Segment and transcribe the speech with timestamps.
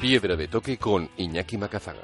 [0.00, 2.02] Piedra de toque con Iñaki Macazaga.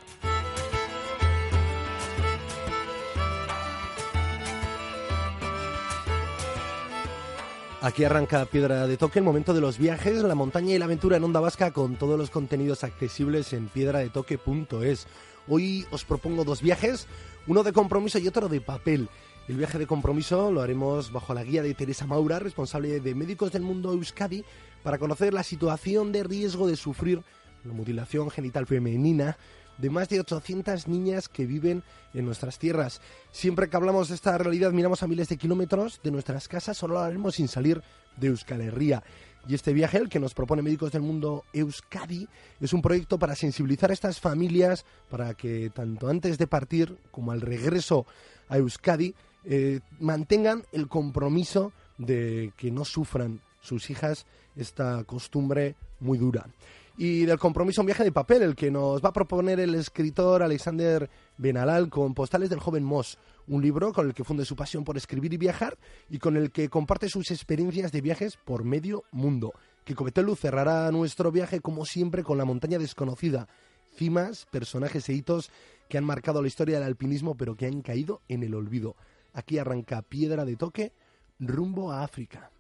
[7.82, 11.18] Aquí arranca Piedra de Toque, el momento de los viajes, la montaña y la aventura
[11.18, 15.06] en Onda Vasca con todos los contenidos accesibles en piedradetoque.es.
[15.48, 17.06] Hoy os propongo dos viajes,
[17.46, 19.10] uno de compromiso y otro de papel.
[19.48, 23.52] El viaje de compromiso lo haremos bajo la guía de Teresa Maura, responsable de Médicos
[23.52, 24.44] del Mundo Euskadi,
[24.82, 27.22] para conocer la situación de riesgo de sufrir
[27.64, 29.36] la mutilación genital femenina
[29.78, 31.82] de más de 800 niñas que viven
[32.14, 33.00] en nuestras tierras.
[33.30, 36.94] Siempre que hablamos de esta realidad miramos a miles de kilómetros de nuestras casas, solo
[36.94, 37.82] lo haremos sin salir
[38.16, 39.02] de Euskal Herria.
[39.48, 42.28] Y este viaje, el que nos propone Médicos del Mundo Euskadi,
[42.60, 47.32] es un proyecto para sensibilizar a estas familias para que tanto antes de partir como
[47.32, 48.06] al regreso
[48.48, 56.18] a Euskadi eh, mantengan el compromiso de que no sufran sus hijas esta costumbre muy
[56.18, 56.46] dura
[56.96, 60.42] y del compromiso un viaje de papel, el que nos va a proponer el escritor
[60.42, 64.84] Alexander Benalal con Postales del joven Moss, un libro con el que funde su pasión
[64.84, 65.78] por escribir y viajar
[66.10, 69.52] y con el que comparte sus experiencias de viajes por medio mundo.
[69.84, 73.48] Que Betelu cerrará nuestro viaje como siempre con la montaña desconocida,
[73.96, 75.50] cimas, personajes e hitos
[75.88, 78.96] que han marcado la historia del alpinismo pero que han caído en el olvido.
[79.32, 80.92] Aquí arranca Piedra de Toque
[81.40, 82.50] rumbo a África.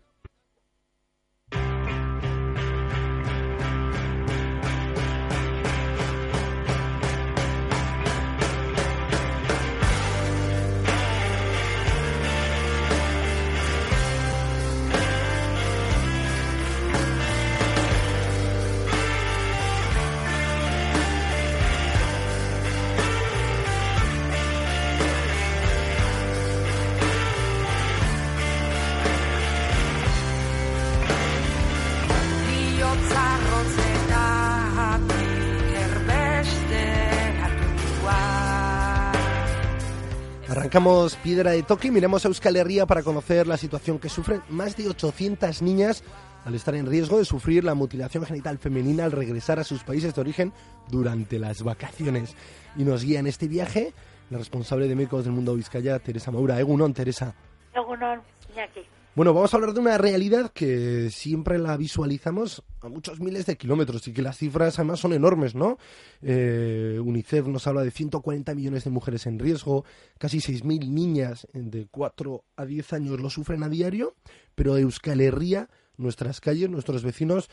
[40.52, 44.42] Arrancamos piedra de toque y miramos a Euskal Herria para conocer la situación que sufren
[44.50, 46.04] más de 800 niñas
[46.44, 50.14] al estar en riesgo de sufrir la mutilación genital femenina al regresar a sus países
[50.14, 50.52] de origen
[50.90, 52.36] durante las vacaciones.
[52.76, 53.94] Y nos guía en este viaje
[54.28, 56.60] la responsable de Médicos del Mundo Vizcaya, Teresa Maura.
[56.60, 57.34] Egunon, Teresa.
[57.72, 58.20] Egunon,
[58.52, 58.82] Iñaki.
[59.14, 63.58] Bueno, vamos a hablar de una realidad que siempre la visualizamos a muchos miles de
[63.58, 65.76] kilómetros y que las cifras además son enormes, ¿no?
[66.22, 69.84] Eh, UNICEF nos habla de 140 millones de mujeres en riesgo,
[70.16, 74.14] casi 6.000 niñas de 4 a 10 años lo sufren a diario,
[74.54, 75.68] pero Euskal Herria,
[75.98, 77.50] nuestras calles, nuestros vecinos,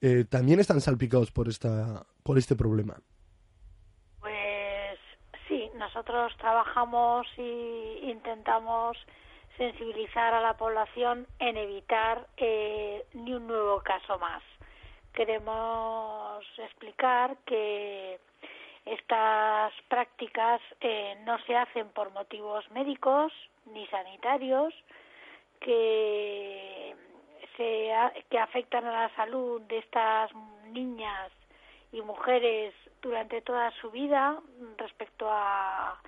[0.00, 2.96] eh, también están salpicados por, esta, por este problema.
[4.18, 4.98] Pues
[5.46, 8.96] sí, nosotros trabajamos y intentamos
[9.56, 14.42] sensibilizar a la población en evitar eh, ni un nuevo caso más.
[15.14, 18.18] Queremos explicar que
[18.84, 23.32] estas prácticas eh, no se hacen por motivos médicos
[23.66, 24.72] ni sanitarios,
[25.60, 26.94] que,
[27.56, 27.90] se,
[28.30, 30.30] que afectan a la salud de estas
[30.66, 31.32] niñas
[31.92, 34.38] y mujeres durante toda su vida
[34.76, 35.98] respecto a,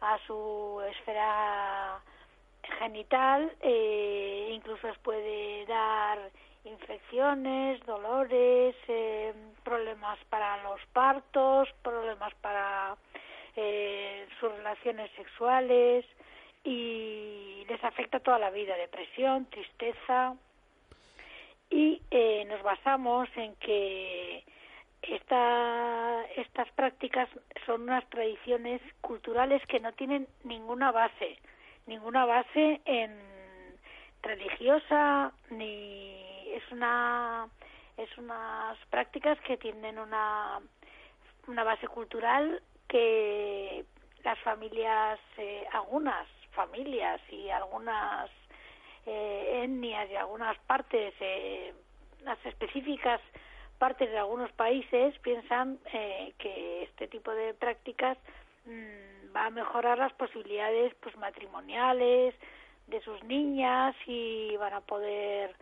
[0.00, 2.00] a su esfera
[2.82, 6.18] genital, eh, incluso puede dar
[6.64, 9.32] infecciones, dolores, eh,
[9.62, 12.96] problemas para los partos, problemas para
[13.54, 16.04] eh, sus relaciones sexuales
[16.64, 20.34] y les afecta toda la vida, depresión, tristeza.
[21.70, 24.44] Y eh, nos basamos en que
[25.02, 27.28] esta, estas prácticas
[27.64, 31.38] son unas tradiciones culturales que no tienen ninguna base
[31.86, 33.18] ninguna base en
[34.22, 37.48] religiosa ni es una
[37.96, 40.60] es unas prácticas que tienen una
[41.48, 43.84] una base cultural que
[44.24, 48.30] las familias eh, algunas familias y algunas
[49.06, 51.74] eh, etnias y algunas partes eh,
[52.22, 53.20] las específicas
[53.82, 58.16] partes de algunos países piensan eh, que este tipo de prácticas
[58.64, 62.34] mm, va a mejorar las posibilidades pues matrimoniales
[62.86, 65.54] de sus niñas y van a poder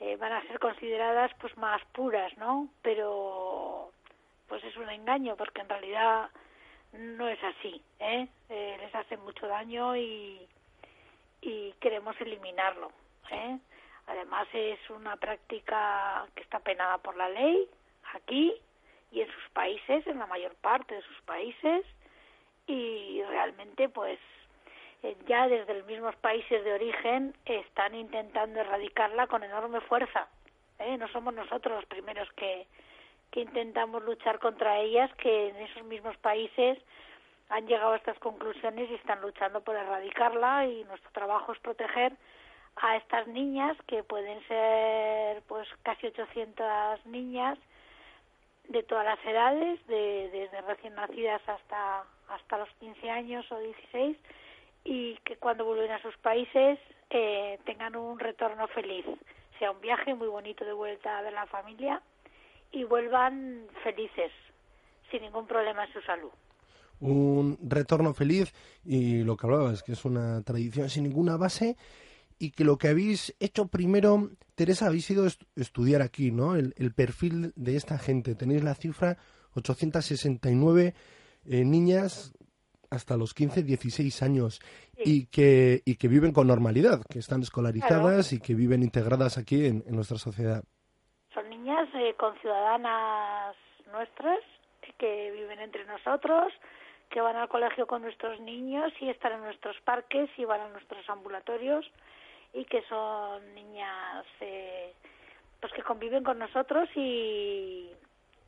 [0.00, 3.90] eh, van a ser consideradas pues más puras no pero
[4.48, 6.30] pues es un engaño porque en realidad
[6.92, 8.28] no es así ¿eh?
[8.48, 10.40] eh les hace mucho daño y
[11.40, 12.92] y queremos eliminarlo
[13.30, 13.58] ¿eh?
[14.06, 17.68] además es una práctica que está penada por la ley
[18.14, 18.54] aquí
[19.12, 21.84] y en sus países en la mayor parte de sus países
[22.66, 24.18] y realmente pues
[25.02, 30.28] eh, ya desde los mismos países de origen están intentando erradicarla con enorme fuerza.
[30.78, 30.96] ¿eh?
[30.96, 32.66] No somos nosotros los primeros que,
[33.30, 36.78] que intentamos luchar contra ellas, que en esos mismos países
[37.48, 42.12] han llegado a estas conclusiones y están luchando por erradicarla y nuestro trabajo es proteger
[42.76, 47.58] a estas niñas que pueden ser pues casi 800 niñas
[48.68, 54.16] de todas las edades, de, desde recién nacidas hasta, hasta los 15 años o 16,
[54.84, 56.78] y que cuando vuelven a sus países
[57.10, 59.04] eh, tengan un retorno feliz,
[59.58, 62.02] sea un viaje muy bonito de vuelta a ver la familia
[62.72, 64.32] y vuelvan felices,
[65.10, 66.30] sin ningún problema en su salud.
[67.00, 68.54] Un retorno feliz
[68.84, 71.76] y lo que hablabas, que es una tradición sin ninguna base
[72.38, 76.54] y que lo que habéis hecho primero, Teresa, habéis ido a estudiar aquí, ¿no?
[76.54, 78.34] El, perfil de esta gente.
[78.34, 79.16] Tenéis la cifra
[79.54, 80.94] 869
[81.48, 82.34] eh, niñas
[82.90, 84.60] hasta los 15, 16 años
[84.96, 89.66] y, que, y que viven con normalidad, que están escolarizadas y que viven integradas aquí
[89.66, 90.62] en, nuestra sociedad.
[91.34, 93.56] Son niñas eh, con ciudadanas
[93.92, 94.38] nuestras
[94.98, 96.52] que viven entre nosotros,
[97.10, 100.68] que van al colegio con nuestros niños y están en nuestros parques y van a
[100.68, 101.84] nuestros ambulatorios
[102.52, 104.92] y que son niñas eh,
[105.60, 107.90] pues que conviven con nosotros y,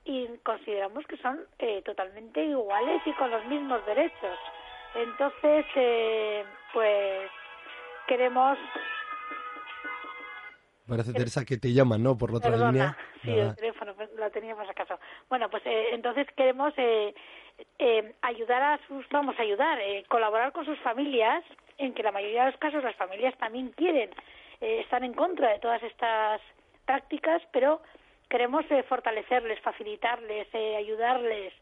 [0.04, 4.38] y consideramos que son eh, totalmente iguales y con los mismos derechos.
[4.94, 7.30] Entonces, eh, pues
[8.06, 8.58] queremos
[10.88, 12.16] Parece, Teresa, que te llaman, ¿no?
[12.16, 12.96] Por la otra línea.
[13.22, 14.98] Sí, el teléfono, pues, lo teníamos acaso.
[15.28, 17.14] Bueno, pues eh, entonces queremos eh,
[17.78, 21.44] eh, ayudar a sus, vamos a ayudar, eh, colaborar con sus familias,
[21.78, 24.10] en que la mayoría de los casos las familias también quieren,
[24.60, 26.40] eh, están en contra de todas estas
[26.84, 27.80] prácticas, pero
[28.28, 31.52] queremos eh, fortalecerles, facilitarles, eh, ayudarles,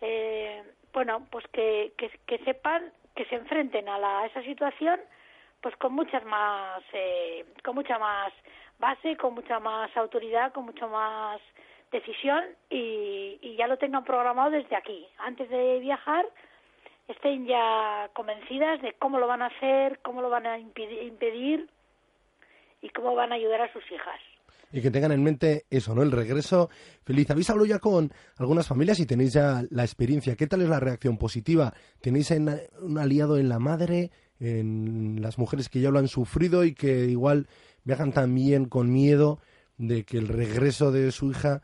[0.00, 5.00] eh, bueno, pues que, que, sepan, que se enfrenten a, la, esa situación,
[5.60, 8.32] pues con muchas más, eh, con mucha más
[8.78, 11.40] base, con mucha más autoridad, con mucho más
[11.92, 15.06] decisión y, y ya lo tengan programado desde aquí.
[15.18, 16.26] Antes de viajar,
[17.08, 21.68] estén ya convencidas de cómo lo van a hacer, cómo lo van a impedir
[22.80, 24.20] y cómo van a ayudar a sus hijas
[24.72, 26.02] y que tengan en mente eso, ¿no?
[26.02, 26.70] El regreso
[27.04, 27.30] feliz.
[27.30, 30.34] Habéis hablado ya con algunas familias y tenéis ya la experiencia.
[30.34, 31.74] ¿Qué tal es la reacción positiva?
[32.00, 34.10] ¿Tenéis un aliado en la madre,
[34.40, 37.48] en las mujeres que ya lo han sufrido y que igual
[37.84, 39.40] viajan también con miedo
[39.76, 41.60] de que el regreso de su hija,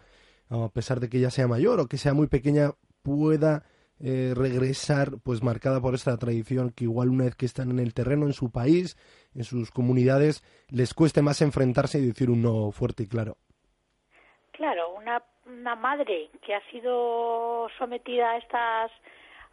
[0.50, 3.64] a pesar de que ya sea mayor o que sea muy pequeña, pueda
[4.00, 7.94] eh, regresar pues marcada por esta tradición que igual una vez que están en el
[7.94, 8.96] terreno, en su país,
[9.34, 13.36] en sus comunidades, les cueste más enfrentarse y decir un no fuerte y claro.
[14.52, 18.92] Claro, una, una madre que ha sido sometida a estas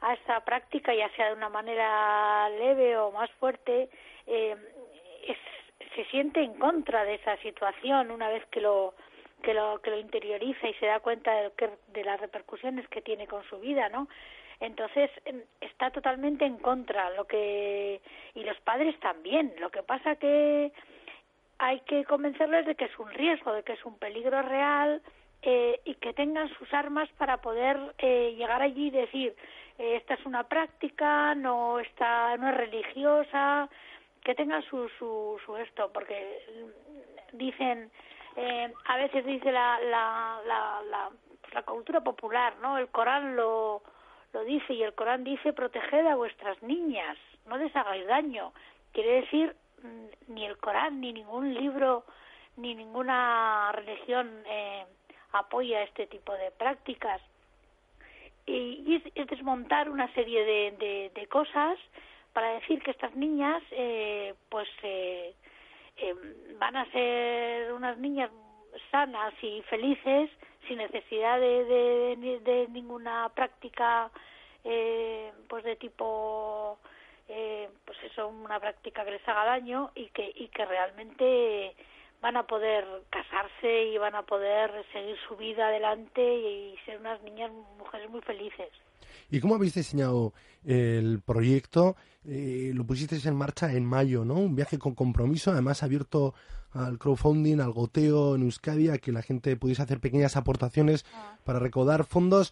[0.01, 3.89] a esta práctica, ya sea de una manera leve o más fuerte,
[4.27, 4.55] eh,
[5.95, 8.93] se siente en contra de esa situación una vez que lo
[9.41, 13.01] que lo que lo interioriza y se da cuenta de, que, de las repercusiones que
[13.01, 14.07] tiene con su vida, ¿no?
[14.59, 18.01] Entonces em, está totalmente en contra lo que
[18.33, 19.53] y los padres también.
[19.59, 20.71] Lo que pasa que
[21.57, 25.01] hay que convencerles de que es un riesgo, de que es un peligro real
[25.41, 29.35] eh, y que tengan sus armas para poder eh, llegar allí y decir
[29.77, 33.69] eh, esta es una práctica, no está, no es religiosa,
[34.23, 37.91] que tengan su su, su esto, porque mm, dicen
[38.35, 41.09] eh, a veces dice la la, la, la,
[41.53, 42.77] la cultura popular, ¿no?
[42.77, 43.81] El Corán lo
[44.33, 48.51] lo dice y el Corán dice proteged a vuestras niñas, no les hagáis daño.
[48.91, 52.03] Quiere decir mm, ni el Corán ni ningún libro
[52.57, 54.85] ni ninguna religión eh,
[55.33, 57.21] apoya este tipo de prácticas
[58.45, 61.77] y, es, desmontar una serie de, de, cosas
[62.33, 65.33] para decir que estas niñas eh, pues eh,
[66.59, 68.29] van a ser unas niñas
[68.91, 70.29] sanas y felices
[70.67, 74.09] sin necesidad de, de, ninguna práctica
[74.63, 76.77] eh, pues de tipo
[77.27, 81.75] eh, pues eso una práctica que les haga daño y que y que realmente
[82.21, 87.21] van a poder casarse y van a poder seguir su vida adelante y ser unas
[87.21, 88.69] niñas mujeres muy felices
[89.29, 91.95] ¿Y cómo habéis diseñado el proyecto?
[92.25, 94.35] Eh, lo pusisteis en marcha en mayo, ¿no?
[94.35, 96.33] Un viaje con compromiso, además abierto
[96.71, 101.37] al crowdfunding, al goteo en Euskadi, a que la gente pudiese hacer pequeñas aportaciones Ah.
[101.43, 102.51] para recaudar fondos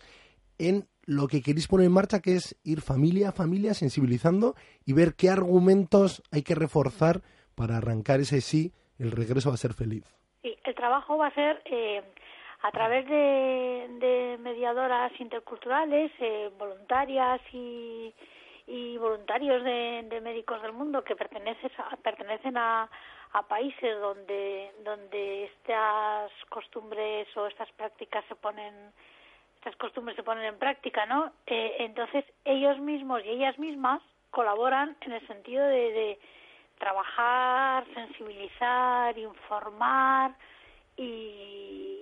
[0.60, 4.56] en lo que queréis poner en marcha, que es ir familia a familia sensibilizando
[4.86, 7.22] y ver qué argumentos hay que reforzar
[7.56, 10.06] para arrancar ese sí, el regreso va a ser feliz.
[10.42, 12.02] Sí, el trabajo va a ser eh,
[12.64, 18.14] a través de, de mediadoras interculturales, eh, voluntarias y,
[18.68, 22.90] y voluntarios de, de médicos del mundo que pertenecen a, pertenecen a,
[23.34, 28.74] a países donde donde estas costumbres o estas prácticas se ponen
[29.58, 31.34] estas costumbres se ponen en práctica, ¿no?
[31.48, 34.02] Eh, entonces ellos mismos y ellas mismas
[34.32, 36.20] colaboran en el sentido de, de
[36.80, 40.34] trabajar, sensibilizar, informar
[40.96, 41.93] y,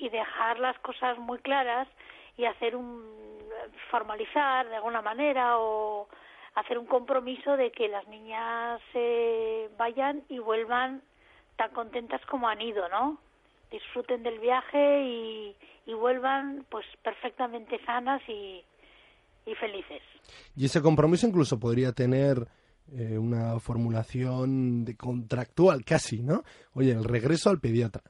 [0.00, 1.88] y dejar las cosas muy claras
[2.36, 3.04] y hacer un
[3.90, 6.08] formalizar de alguna manera o
[6.54, 11.02] hacer un compromiso de que las niñas eh, vayan y vuelvan
[11.56, 13.18] tan contentas como han ido, ¿no?
[13.70, 18.64] Disfruten del viaje y, y vuelvan pues perfectamente sanas y,
[19.46, 20.02] y felices.
[20.56, 22.46] Y ese compromiso incluso podría tener
[22.92, 26.42] eh, una formulación de contractual casi, ¿no?
[26.74, 28.02] Oye, el regreso al pediatra.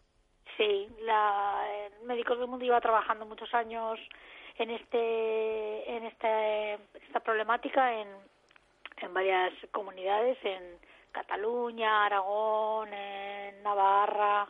[0.56, 1.59] Sí, la,
[2.04, 3.98] Médicos del Mundo lleva trabajando muchos años
[4.56, 6.74] en este en este,
[7.06, 8.08] esta problemática en,
[8.98, 10.78] en varias comunidades, en
[11.12, 14.48] Cataluña, Aragón, en Navarra,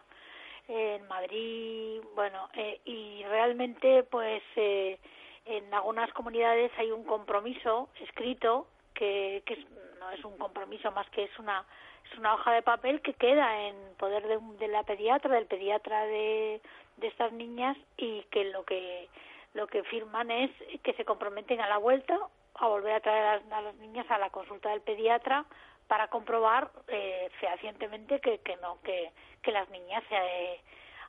[0.68, 4.98] en Madrid, bueno, eh, y realmente pues eh,
[5.46, 11.08] en algunas comunidades hay un compromiso escrito que, que es, no es un compromiso más
[11.10, 11.64] que es una
[12.10, 16.06] es una hoja de papel que queda en poder de, de la pediatra del pediatra
[16.06, 16.60] de,
[17.00, 19.08] de estas niñas y que lo que
[19.54, 20.50] lo que firman es
[20.82, 22.16] que se comprometen a la vuelta
[22.54, 25.44] a volver a traer a las, niñas a la consulta del pediatra
[25.88, 29.10] para comprobar eh, fehacientemente que, que no que,
[29.42, 30.60] que las niñas se eh,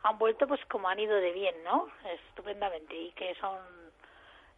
[0.04, 1.88] han vuelto pues como han ido de bien no
[2.30, 3.60] estupendamente y que son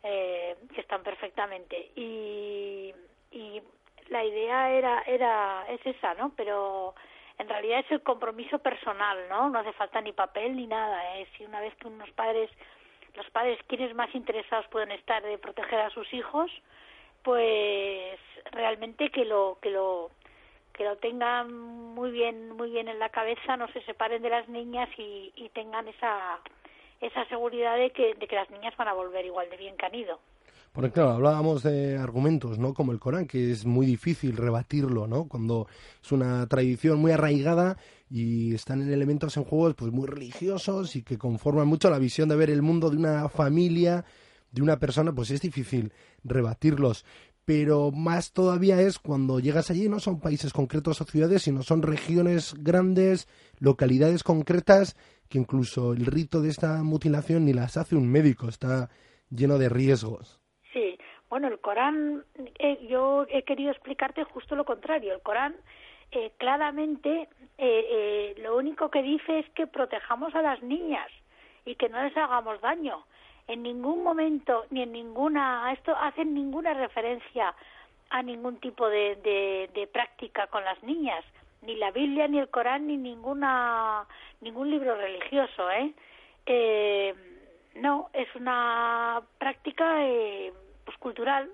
[0.04, 1.92] eh, que están perfectamente.
[1.96, 2.94] Y,
[3.32, 3.62] y
[4.10, 6.94] la idea era era es esa no pero
[7.40, 11.28] en realidad es el compromiso personal no no hace falta ni papel ni nada ¿eh?
[11.38, 12.50] si una vez que unos padres
[13.16, 16.52] los padres quienes más interesados pueden estar de proteger a sus hijos
[17.24, 18.20] pues
[18.52, 20.12] realmente que lo que lo
[20.74, 24.50] que lo tengan muy bien muy bien en la cabeza no se separen de las
[24.50, 26.40] niñas y, y tengan esa
[27.04, 29.86] esa seguridad de que, de que las niñas van a volver igual de bien que
[29.86, 30.20] han ido.
[30.74, 32.74] Porque claro, hablábamos de argumentos, ¿no?
[32.74, 35.28] Como el Corán, que es muy difícil rebatirlo, ¿no?
[35.28, 35.68] Cuando
[36.04, 37.78] es una tradición muy arraigada
[38.10, 42.28] y están en elementos en juegos pues muy religiosos y que conforman mucho la visión
[42.28, 44.04] de ver el mundo de una familia,
[44.52, 47.06] de una persona, pues es difícil rebatirlos.
[47.46, 51.84] Pero más todavía es cuando llegas allí, no son países concretos o ciudades, sino son
[51.84, 53.28] regiones grandes,
[53.60, 54.96] localidades concretas,
[55.30, 58.90] que incluso el rito de esta mutilación ni las hace un médico, está
[59.30, 60.43] lleno de riesgos.
[61.34, 62.24] Bueno, el Corán,
[62.60, 65.16] eh, yo he querido explicarte justo lo contrario.
[65.16, 65.56] El Corán
[66.12, 71.10] eh, claramente eh, eh, lo único que dice es que protejamos a las niñas
[71.66, 73.04] y que no les hagamos daño.
[73.48, 77.56] En ningún momento ni en ninguna, esto hacen ninguna referencia
[78.12, 81.26] a ningún tipo de, de, de práctica con las niñas,
[81.64, 84.06] ni la Biblia, ni el Corán, ni ninguna
[84.40, 85.96] ningún libro religioso, ¿eh?
[86.46, 87.16] eh
[87.74, 90.54] no, es una práctica eh,
[90.86, 91.50] pues cultural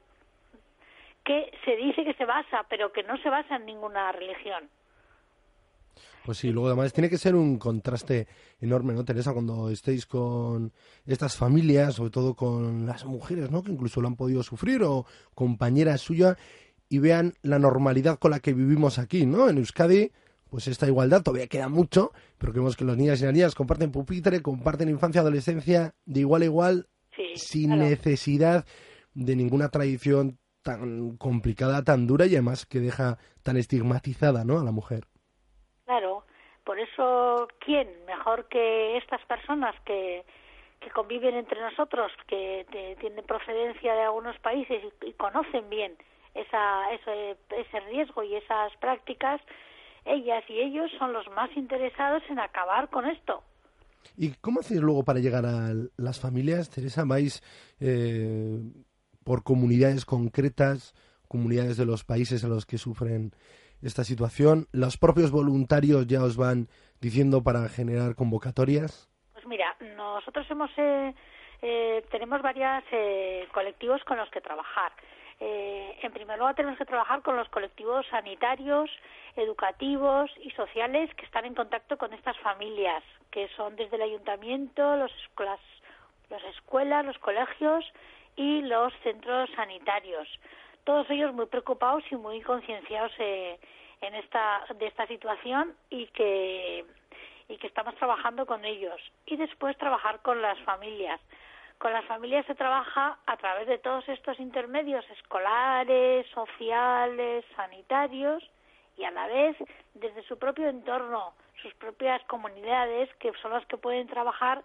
[1.23, 4.69] que se dice que se basa, pero que no se basa en ninguna religión.
[6.25, 8.27] Pues sí, luego además tiene que ser un contraste
[8.61, 9.33] enorme, ¿no, Teresa?
[9.33, 10.71] Cuando estéis con
[11.05, 13.63] estas familias, sobre todo con las mujeres, ¿no?
[13.63, 16.37] Que incluso lo han podido sufrir o compañeras suyas
[16.89, 19.49] y vean la normalidad con la que vivimos aquí, ¿no?
[19.49, 20.11] En Euskadi,
[20.49, 23.91] pues esta igualdad todavía queda mucho, pero creemos que los niños y las niñas comparten
[23.91, 27.83] pupitre, comparten infancia, adolescencia de igual a igual, Sí, sin claro.
[27.83, 28.65] necesidad
[29.13, 34.59] de ninguna tradición tan complicada, tan dura y además que deja tan estigmatizada, ¿no?
[34.59, 35.05] A la mujer.
[35.85, 36.23] Claro,
[36.65, 40.23] por eso, ¿quién mejor que estas personas que,
[40.79, 45.95] que conviven entre nosotros, que te- tienen procedencia de algunos países y, y conocen bien
[46.35, 49.41] esa, ese, ese riesgo y esas prácticas,
[50.05, 53.43] ellas y ellos son los más interesados en acabar con esto.
[54.17, 57.03] ¿Y cómo hacéis luego para llegar a las familias, Teresa?
[57.05, 57.41] ¿Vais
[57.79, 58.59] eh,
[59.29, 60.95] por comunidades concretas,
[61.27, 63.29] comunidades de los países a los que sufren
[63.79, 64.65] esta situación?
[64.71, 66.67] ¿Los propios voluntarios ya os van
[66.99, 69.07] diciendo para generar convocatorias?
[69.33, 71.13] Pues mira, nosotros hemos eh,
[71.61, 74.93] eh, tenemos varios eh, colectivos con los que trabajar.
[75.39, 78.89] Eh, en primer lugar, tenemos que trabajar con los colectivos sanitarios,
[79.35, 84.95] educativos y sociales que están en contacto con estas familias, que son desde el ayuntamiento,
[84.95, 87.85] los, las escuelas, los colegios
[88.35, 90.27] y los centros sanitarios.
[90.83, 93.59] Todos ellos muy preocupados y muy concienciados eh,
[94.01, 96.85] en esta, de esta situación y que,
[97.47, 98.99] y que estamos trabajando con ellos.
[99.25, 101.19] Y después trabajar con las familias.
[101.79, 108.43] Con las familias se trabaja a través de todos estos intermedios escolares, sociales, sanitarios
[108.97, 109.55] y a la vez
[109.93, 114.61] desde su propio entorno, sus propias comunidades que son las que pueden trabajar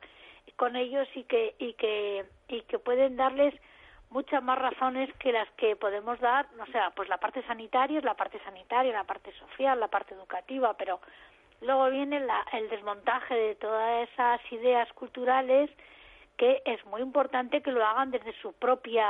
[0.56, 3.54] con ellos y que y que y que pueden darles
[4.10, 8.04] muchas más razones que las que podemos dar, no sea, pues la parte sanitaria es
[8.04, 11.00] la parte sanitaria, la parte social, la parte educativa, pero
[11.60, 15.70] luego viene la, el desmontaje de todas esas ideas culturales
[16.36, 19.06] que es muy importante que lo hagan desde su propia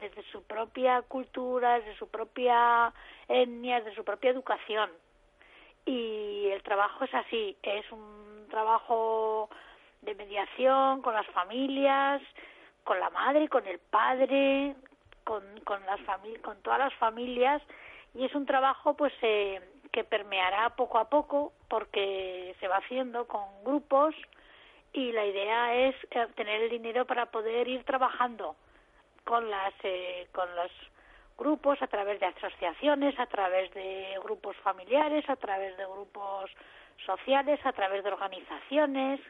[0.00, 2.92] desde su propia cultura, desde su propia
[3.26, 4.90] etnia, desde su propia educación.
[5.84, 9.48] Y el trabajo es así, es un trabajo
[10.02, 12.22] de mediación con las familias,
[12.88, 14.74] con la madre, con el padre,
[15.22, 16.00] con, con las
[16.40, 17.60] con todas las familias
[18.14, 19.60] y es un trabajo pues eh,
[19.92, 24.14] que permeará poco a poco porque se va haciendo con grupos
[24.94, 28.56] y la idea es obtener el dinero para poder ir trabajando
[29.24, 30.70] con las eh, con los
[31.36, 36.50] grupos a través de asociaciones, a través de grupos familiares, a través de grupos
[37.04, 39.20] sociales, a través de organizaciones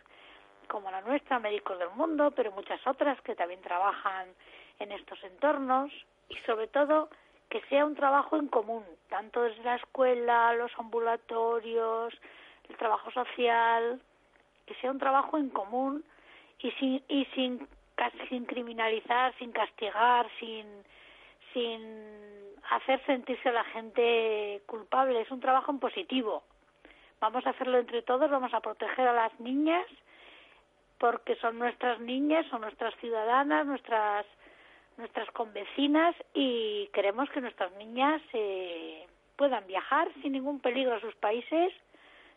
[0.69, 4.29] como la nuestra, Médicos del Mundo, pero muchas otras que también trabajan
[4.79, 5.91] en estos entornos
[6.29, 7.09] y sobre todo
[7.51, 12.15] que sea un trabajo en común, tanto desde la escuela, los ambulatorios,
[12.69, 14.01] el trabajo social,
[14.67, 16.05] que sea un trabajo en común
[16.59, 17.67] y sin y sin
[18.29, 20.67] sin criminalizar, sin castigar, sin
[21.53, 21.81] sin
[22.71, 26.43] hacer sentirse a la gente culpable, es un trabajo en positivo.
[27.21, 29.87] Vamos a hacerlo entre todos, vamos a proteger a las niñas
[30.99, 34.27] porque son nuestras niñas, son nuestras ciudadanas, nuestras
[34.99, 39.07] nuestras convecinas y queremos que nuestras niñas eh,
[39.37, 41.73] puedan viajar sin ningún peligro a sus países,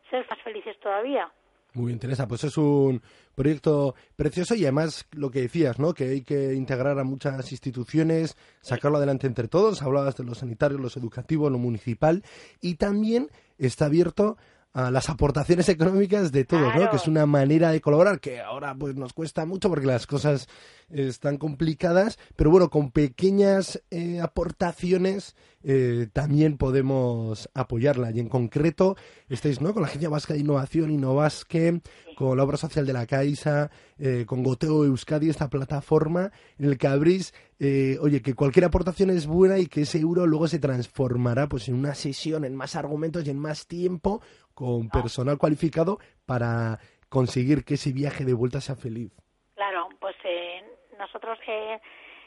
[0.09, 1.31] ser más felices todavía.
[1.73, 3.01] Muy bien, Teresa, pues es un
[3.33, 5.93] proyecto precioso y además lo que decías, ¿no?
[5.93, 9.81] Que hay que integrar a muchas instituciones, sacarlo adelante entre todos.
[9.81, 12.23] Hablabas de los sanitarios, los educativos, lo municipal
[12.59, 14.37] y también está abierto
[14.73, 16.89] a las aportaciones económicas de todos, ¿no?
[16.89, 20.47] Que es una manera de colaborar que ahora pues nos cuesta mucho porque las cosas
[20.89, 28.11] están complicadas, pero bueno, con pequeñas eh, aportaciones eh, también podemos apoyarla.
[28.11, 28.95] Y en concreto
[29.29, 29.73] estáis, ¿no?
[29.73, 31.81] Con la Agencia Vasca de Innovación, Innovasque,
[32.15, 36.77] con la obra social de la Caixa, eh, con Goteo Euskadi, esta plataforma en el
[36.77, 41.47] que abrís, oye, que cualquier aportación es buena y que ese euro luego se transformará
[41.47, 44.21] pues en una sesión, en más argumentos y en más tiempo
[44.53, 49.11] con personal cualificado para conseguir que ese viaje de vuelta sea feliz.
[49.55, 50.63] Claro, pues eh,
[50.97, 51.79] nosotros eh,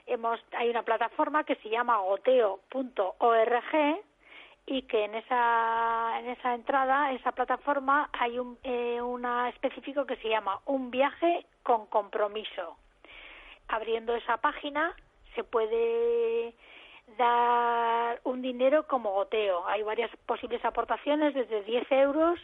[0.06, 3.64] hemos hay una plataforma que se llama goteo.org
[4.66, 10.16] y que en esa en esa entrada, esa plataforma hay un eh, una específico que
[10.16, 12.76] se llama un viaje con compromiso.
[13.68, 14.94] Abriendo esa página
[15.34, 16.54] se puede
[17.18, 19.66] dar un dinero como goteo.
[19.66, 22.40] Hay varias posibles aportaciones, desde 10 euros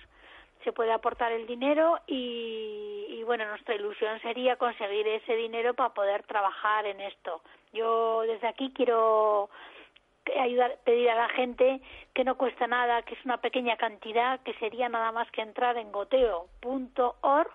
[0.64, 5.94] se puede aportar el dinero y, y, bueno, nuestra ilusión sería conseguir ese dinero para
[5.94, 7.40] poder trabajar en esto.
[7.72, 9.48] Yo desde aquí quiero
[10.84, 11.80] pedir a la gente
[12.14, 15.76] que no cuesta nada, que es una pequeña cantidad, que sería nada más que entrar
[15.76, 17.50] en goteo.org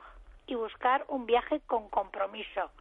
[0.47, 2.71] y buscar un viaje con compromiso.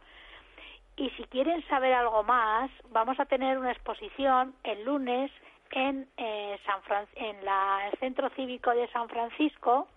[0.97, 5.31] Y si quieren saber algo más, vamos a tener una exposición el lunes
[5.71, 6.81] en, eh, San
[7.15, 9.87] en la, el Centro Cívico de San Francisco,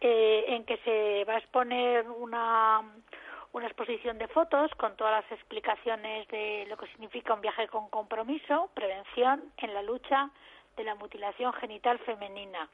[0.00, 2.80] eh, en que se va a exponer una,
[3.52, 7.88] una exposición de fotos con todas las explicaciones de lo que significa un viaje con
[7.90, 10.30] compromiso, prevención en la lucha
[10.76, 12.68] de la mutilación genital femenina.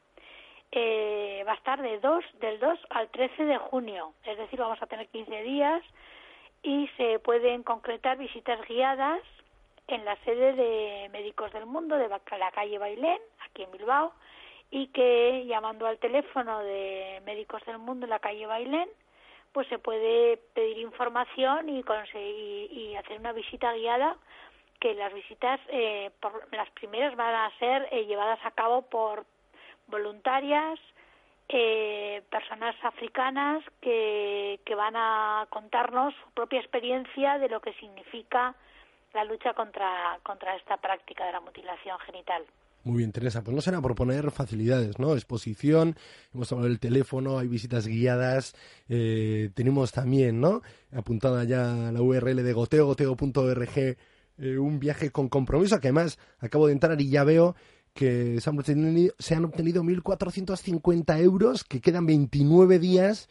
[0.71, 4.81] Eh, va a estar de 2, del 2 al 13 de junio, es decir, vamos
[4.81, 5.81] a tener 15 días
[6.67, 9.21] y se pueden concretar visitas guiadas
[9.87, 14.11] en la sede de Médicos del Mundo de la calle Bailén, aquí en Bilbao,
[14.69, 18.89] y que llamando al teléfono de Médicos del Mundo en la calle Bailén,
[19.53, 24.17] pues se puede pedir información y conseguir hacer una visita guiada
[24.81, 29.25] que las visitas eh, por, las primeras van a ser eh, llevadas a cabo por
[29.87, 30.77] voluntarias
[31.49, 38.55] eh, personas africanas que, que van a contarnos su propia experiencia de lo que significa
[39.13, 42.45] la lucha contra, contra esta práctica de la mutilación genital.
[42.83, 43.43] Muy bien, Teresa.
[43.43, 45.13] Pues no será por poner facilidades, ¿no?
[45.13, 45.95] Exposición,
[46.33, 48.55] hemos hablado del teléfono, hay visitas guiadas,
[48.87, 50.61] eh, tenemos también, ¿no?
[50.93, 56.67] Apuntada ya la URL de goteo, goteo.org, eh, un viaje con compromiso, que además acabo
[56.67, 57.55] de entrar y ya veo
[57.97, 63.27] que se han obtenido, se han obtenido 1.450 euros, que quedan 29 días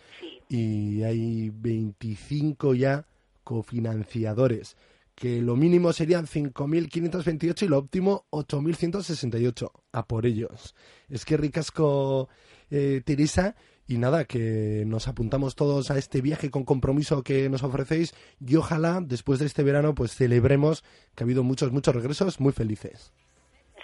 [0.48, 3.06] y hay 25 ya
[3.44, 4.76] cofinanciadores
[5.16, 9.70] que lo mínimo serían 5.528 y lo óptimo 8.168.
[9.92, 10.74] A por ellos.
[11.08, 12.28] Es que ricasco,
[12.70, 13.56] eh, Teresa.
[13.88, 18.56] Y nada, que nos apuntamos todos a este viaje con compromiso que nos ofrecéis y
[18.56, 20.82] ojalá después de este verano pues celebremos
[21.14, 23.12] que ha habido muchos, muchos regresos muy felices.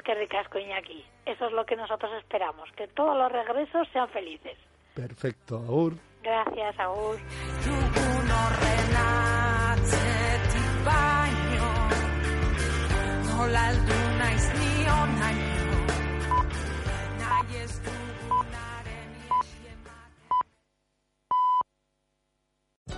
[0.04, 1.04] Que ricasco, Iñaki.
[1.26, 4.58] Eso es lo que nosotros esperamos, que todos los regresos sean felices.
[4.94, 5.94] Perfecto, Aur.
[6.22, 7.18] Gracias, Aur.